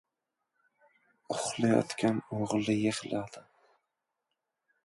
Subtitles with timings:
[1.35, 3.47] Uxlayotgan o‘g‘li yig‘ladi.